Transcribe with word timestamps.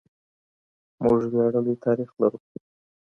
موږ 1.03 1.19
وياړلی 1.31 1.75
تاريخ 1.85 2.09
لرو. 2.21 2.39